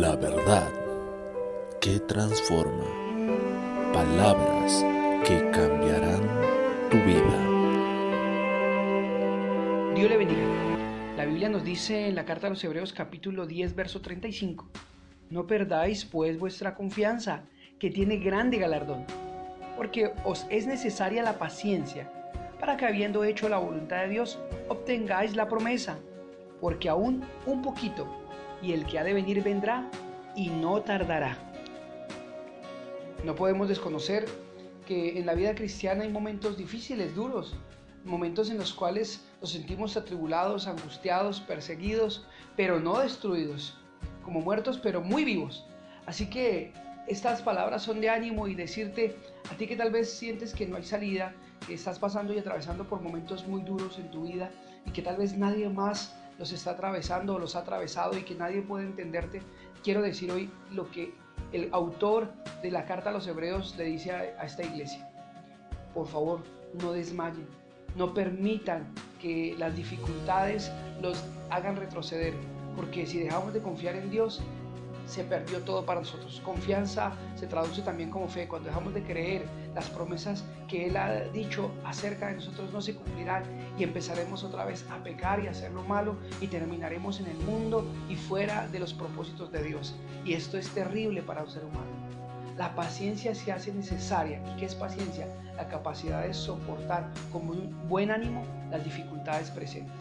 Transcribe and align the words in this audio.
La 0.00 0.16
verdad 0.16 0.70
que 1.78 2.00
transforma. 2.00 2.86
Palabras 3.92 4.82
que 5.22 5.50
cambiarán 5.50 6.22
tu 6.90 6.96
vida. 6.96 7.38
Dios 9.94 10.08
le 10.08 10.16
bendiga. 10.16 10.46
La 11.18 11.26
Biblia 11.26 11.50
nos 11.50 11.62
dice 11.62 12.08
en 12.08 12.14
la 12.14 12.24
carta 12.24 12.46
a 12.46 12.50
los 12.50 12.64
Hebreos 12.64 12.94
capítulo 12.94 13.44
10, 13.46 13.76
verso 13.76 14.00
35, 14.00 14.66
No 15.28 15.46
perdáis 15.46 16.06
pues 16.06 16.38
vuestra 16.38 16.74
confianza, 16.74 17.42
que 17.78 17.90
tiene 17.90 18.16
grande 18.16 18.56
galardón, 18.56 19.04
porque 19.76 20.14
os 20.24 20.46
es 20.48 20.66
necesaria 20.66 21.22
la 21.22 21.38
paciencia, 21.38 22.10
para 22.58 22.78
que 22.78 22.86
habiendo 22.86 23.24
hecho 23.24 23.50
la 23.50 23.58
voluntad 23.58 24.04
de 24.04 24.08
Dios, 24.08 24.38
obtengáis 24.70 25.36
la 25.36 25.50
promesa, 25.50 25.98
porque 26.62 26.88
aún 26.88 27.24
un 27.44 27.60
poquito, 27.60 28.21
y 28.62 28.72
el 28.72 28.86
que 28.86 28.98
ha 28.98 29.04
de 29.04 29.12
venir 29.12 29.42
vendrá, 29.42 29.90
y 30.34 30.48
no 30.48 30.80
tardará. 30.80 31.36
No 33.24 33.34
podemos 33.34 33.68
desconocer 33.68 34.26
que 34.86 35.18
en 35.18 35.26
la 35.26 35.34
vida 35.34 35.54
cristiana 35.54 36.04
hay 36.04 36.10
momentos 36.10 36.56
difíciles, 36.56 37.14
duros, 37.14 37.54
momentos 38.04 38.50
en 38.50 38.58
los 38.58 38.72
cuales 38.72 39.24
nos 39.40 39.50
sentimos 39.52 39.96
atribulados, 39.96 40.66
angustiados, 40.66 41.40
perseguidos, 41.40 42.26
pero 42.56 42.80
no 42.80 42.98
destruidos, 42.98 43.78
como 44.24 44.40
muertos, 44.40 44.78
pero 44.78 45.00
muy 45.00 45.24
vivos. 45.24 45.64
Así 46.06 46.26
que 46.28 46.72
estas 47.06 47.42
palabras 47.42 47.82
son 47.82 48.00
de 48.00 48.10
ánimo 48.10 48.48
y 48.48 48.54
decirte 48.54 49.16
a 49.50 49.56
ti 49.56 49.66
que 49.66 49.76
tal 49.76 49.90
vez 49.90 50.10
sientes 50.10 50.52
que 50.54 50.66
no 50.66 50.76
hay 50.76 50.84
salida, 50.84 51.34
que 51.66 51.74
estás 51.74 51.98
pasando 51.98 52.32
y 52.32 52.38
atravesando 52.38 52.88
por 52.88 53.00
momentos 53.02 53.46
muy 53.46 53.62
duros 53.62 53.98
en 53.98 54.10
tu 54.10 54.22
vida 54.22 54.50
y 54.86 54.90
que 54.90 55.02
tal 55.02 55.16
vez 55.16 55.36
nadie 55.36 55.68
más 55.68 56.14
los 56.42 56.50
está 56.50 56.72
atravesando 56.72 57.36
o 57.36 57.38
los 57.38 57.54
ha 57.54 57.60
atravesado 57.60 58.18
y 58.18 58.24
que 58.24 58.34
nadie 58.34 58.62
puede 58.62 58.84
entenderte, 58.84 59.40
quiero 59.84 60.02
decir 60.02 60.32
hoy 60.32 60.50
lo 60.72 60.90
que 60.90 61.14
el 61.52 61.68
autor 61.70 62.32
de 62.62 62.72
la 62.72 62.84
carta 62.84 63.10
a 63.10 63.12
los 63.12 63.28
hebreos 63.28 63.76
le 63.78 63.84
dice 63.84 64.10
a, 64.10 64.42
esta 64.42 64.64
iglesia. 64.64 65.08
Por 65.94 66.08
favor, 66.08 66.40
no 66.82 66.90
desmayen, 66.90 67.46
no 67.94 68.12
permitan 68.12 68.92
que 69.20 69.54
las 69.56 69.76
dificultades 69.76 70.72
los 71.00 71.22
hagan 71.48 71.76
retroceder, 71.76 72.34
porque 72.74 73.06
si 73.06 73.20
dejamos 73.20 73.54
de 73.54 73.60
confiar 73.60 73.94
en 73.94 74.10
Dios, 74.10 74.42
se 75.06 75.24
perdió 75.24 75.60
todo 75.60 75.84
para 75.84 76.00
nosotros. 76.00 76.40
Confianza 76.44 77.12
se 77.36 77.46
traduce 77.46 77.82
también 77.82 78.10
como 78.10 78.28
fe. 78.28 78.48
Cuando 78.48 78.68
dejamos 78.68 78.94
de 78.94 79.02
creer, 79.02 79.44
las 79.74 79.88
promesas 79.90 80.44
que 80.68 80.86
Él 80.86 80.96
ha 80.96 81.20
dicho 81.30 81.70
acerca 81.84 82.28
de 82.28 82.34
nosotros 82.34 82.72
no 82.72 82.80
se 82.80 82.94
cumplirán 82.94 83.42
y 83.78 83.84
empezaremos 83.84 84.44
otra 84.44 84.64
vez 84.64 84.84
a 84.90 85.02
pecar 85.02 85.42
y 85.42 85.46
a 85.46 85.50
hacer 85.50 85.72
lo 85.72 85.82
malo 85.82 86.16
y 86.40 86.46
terminaremos 86.46 87.20
en 87.20 87.26
el 87.26 87.36
mundo 87.38 87.84
y 88.08 88.16
fuera 88.16 88.68
de 88.68 88.78
los 88.78 88.94
propósitos 88.94 89.50
de 89.52 89.62
Dios. 89.62 89.94
Y 90.24 90.34
esto 90.34 90.58
es 90.58 90.68
terrible 90.70 91.22
para 91.22 91.42
un 91.42 91.50
ser 91.50 91.64
humano. 91.64 92.12
La 92.56 92.74
paciencia 92.74 93.34
se 93.34 93.50
hace 93.50 93.72
necesaria. 93.72 94.42
¿Y 94.52 94.60
qué 94.60 94.66
es 94.66 94.74
paciencia? 94.74 95.26
La 95.56 95.68
capacidad 95.68 96.22
de 96.22 96.34
soportar 96.34 97.10
con 97.32 97.88
buen 97.88 98.10
ánimo 98.10 98.44
las 98.70 98.84
dificultades 98.84 99.50
presentes. 99.50 99.96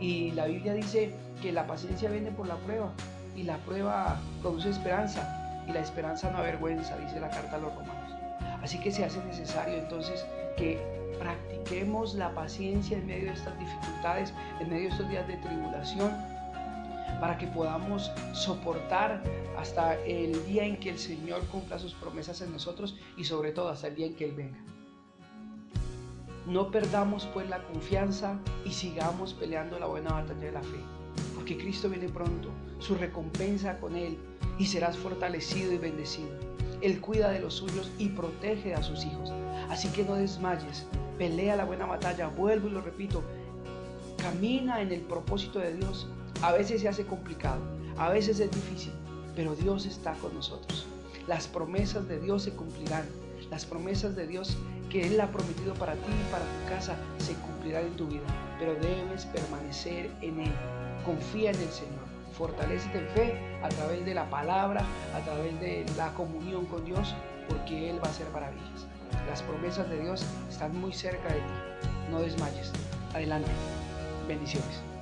Y 0.00 0.32
la 0.32 0.46
Biblia 0.46 0.74
dice 0.74 1.14
que 1.42 1.52
la 1.52 1.66
paciencia 1.66 2.10
viene 2.10 2.30
por 2.30 2.46
la 2.46 2.56
prueba 2.56 2.90
y 3.36 3.42
la 3.42 3.58
prueba 3.58 4.20
produce 4.40 4.70
esperanza 4.70 5.62
y 5.66 5.72
la 5.72 5.80
esperanza 5.80 6.30
no 6.30 6.38
avergüenza, 6.38 6.96
dice 6.98 7.20
la 7.20 7.30
carta 7.30 7.56
a 7.56 7.58
los 7.58 7.74
romanos. 7.74 8.10
Así 8.62 8.78
que 8.78 8.92
se 8.92 9.04
hace 9.04 9.22
necesario 9.24 9.76
entonces 9.76 10.24
que 10.56 10.78
practiquemos 11.18 12.14
la 12.14 12.34
paciencia 12.34 12.98
en 12.98 13.06
medio 13.06 13.26
de 13.26 13.34
estas 13.34 13.58
dificultades, 13.58 14.32
en 14.60 14.68
medio 14.68 14.84
de 14.84 14.88
estos 14.90 15.08
días 15.08 15.26
de 15.26 15.36
tribulación, 15.38 16.10
para 17.20 17.38
que 17.38 17.46
podamos 17.46 18.10
soportar 18.32 19.22
hasta 19.58 19.94
el 20.00 20.44
día 20.46 20.64
en 20.64 20.78
que 20.78 20.90
el 20.90 20.98
Señor 20.98 21.42
cumpla 21.46 21.78
sus 21.78 21.94
promesas 21.94 22.40
en 22.40 22.52
nosotros 22.52 22.96
y 23.16 23.24
sobre 23.24 23.52
todo 23.52 23.68
hasta 23.68 23.88
el 23.88 23.94
día 23.94 24.06
en 24.06 24.16
que 24.16 24.24
Él 24.24 24.34
venga. 24.34 24.58
No 26.46 26.70
perdamos 26.70 27.26
pues 27.32 27.48
la 27.48 27.62
confianza 27.62 28.38
y 28.66 28.72
sigamos 28.72 29.32
peleando 29.32 29.78
la 29.78 29.86
buena 29.86 30.12
batalla 30.12 30.40
de 30.40 30.52
la 30.52 30.62
fe 30.62 31.03
porque 31.44 31.58
Cristo 31.58 31.90
viene 31.90 32.08
pronto, 32.08 32.48
su 32.78 32.94
recompensa 32.94 33.78
con 33.78 33.96
Él, 33.96 34.16
y 34.58 34.64
serás 34.64 34.96
fortalecido 34.96 35.74
y 35.74 35.76
bendecido. 35.76 36.30
Él 36.80 37.02
cuida 37.02 37.28
de 37.28 37.40
los 37.40 37.52
suyos 37.52 37.92
y 37.98 38.08
protege 38.08 38.72
a 38.72 38.82
sus 38.82 39.04
hijos. 39.04 39.30
Así 39.68 39.88
que 39.88 40.04
no 40.04 40.14
desmayes, 40.14 40.86
pelea 41.18 41.54
la 41.54 41.66
buena 41.66 41.84
batalla, 41.84 42.28
vuelvo 42.28 42.68
y 42.68 42.70
lo 42.70 42.80
repito, 42.80 43.22
camina 44.16 44.80
en 44.80 44.90
el 44.90 45.02
propósito 45.02 45.58
de 45.58 45.74
Dios. 45.74 46.08
A 46.40 46.52
veces 46.52 46.80
se 46.80 46.88
hace 46.88 47.04
complicado, 47.04 47.60
a 47.98 48.08
veces 48.08 48.40
es 48.40 48.50
difícil, 48.50 48.94
pero 49.36 49.54
Dios 49.54 49.84
está 49.84 50.14
con 50.14 50.32
nosotros. 50.32 50.86
Las 51.28 51.46
promesas 51.46 52.08
de 52.08 52.20
Dios 52.20 52.44
se 52.44 52.54
cumplirán. 52.54 53.04
Las 53.50 53.66
promesas 53.66 54.16
de 54.16 54.26
Dios 54.26 54.56
que 54.90 55.06
Él 55.06 55.20
ha 55.20 55.30
prometido 55.30 55.74
para 55.74 55.94
ti 55.94 56.12
y 56.12 56.32
para 56.32 56.44
tu 56.44 56.68
casa 56.68 56.96
se 57.18 57.34
cumplirán 57.34 57.86
en 57.86 57.96
tu 57.96 58.06
vida, 58.06 58.22
pero 58.58 58.74
debes 58.74 59.26
permanecer 59.26 60.10
en 60.20 60.40
Él. 60.40 60.52
Confía 61.04 61.50
en 61.50 61.60
el 61.60 61.70
Señor. 61.70 62.04
Fortalecete 62.36 62.98
en 62.98 63.08
fe 63.08 63.58
a 63.62 63.68
través 63.68 64.04
de 64.04 64.14
la 64.14 64.28
palabra, 64.28 64.84
a 65.14 65.20
través 65.20 65.58
de 65.60 65.84
la 65.96 66.12
comunión 66.14 66.66
con 66.66 66.84
Dios, 66.84 67.14
porque 67.48 67.90
Él 67.90 67.98
va 68.02 68.08
a 68.08 68.10
hacer 68.10 68.28
maravillas. 68.30 68.86
Las 69.28 69.42
promesas 69.42 69.88
de 69.88 70.00
Dios 70.00 70.24
están 70.50 70.76
muy 70.80 70.92
cerca 70.92 71.28
de 71.28 71.40
ti. 71.40 71.90
No 72.10 72.20
desmayes. 72.20 72.72
Adelante. 73.14 73.50
Bendiciones. 74.26 74.93